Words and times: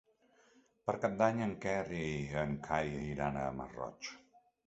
Per 0.89 0.95
Cap 1.03 1.17
d'Any 1.19 1.41
en 1.47 1.53
Quer 1.65 1.75
i 1.99 2.07
en 2.45 2.57
Cai 2.69 2.91
iran 3.13 3.39
al 3.43 3.55
Masroig. 3.61 4.13